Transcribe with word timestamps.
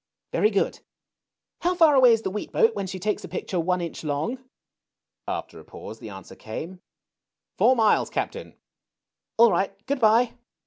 ^^Very 0.33 0.51
good. 0.51 0.79
How 1.59 1.75
far 1.75 1.93
away 1.93 2.11
is 2.11 2.23
the 2.23 2.31
wheat 2.31 2.51
boat 2.51 2.73
when 2.73 2.87
she 2.87 2.97
takes 2.97 3.23
a 3.23 3.27
picture 3.27 3.59
one 3.59 3.81
inch 3.81 4.03
long?'' 4.03 4.43
After 5.37 5.59
a 5.59 5.63
pause 5.63 5.99
the 5.99 6.09
answer 6.09 6.33
came: 6.35 6.81
Four 7.59 7.75
miles, 7.75 8.09
Cap 8.09 8.31
tain.'' 8.31 8.55
All 9.37 9.51
right. 9.51 9.71
Good 9.85 9.99
by." 9.99 10.33